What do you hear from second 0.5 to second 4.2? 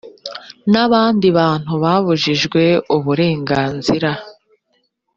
n abandi bantu babujijwe uburenganzira